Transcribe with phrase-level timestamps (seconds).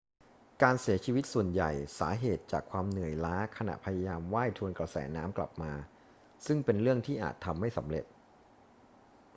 [0.63, 5.71] การเสียชีวิตส่วนใหญ่ม่สาเหตุจากความเหนื่อยล้าขณะพยายามว่ายทวนกระแสน้ำกลับมา
[6.45, 8.05] ซึ่งเป็นเรื่องที่อาจทำไม่สำเร็จ